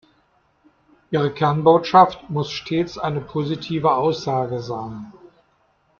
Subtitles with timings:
[1.11, 5.13] Ihre Kernbotschaft muss stets eine positive Aussage sein.